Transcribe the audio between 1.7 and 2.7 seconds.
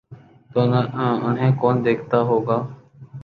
دیکھتا ہو گا؟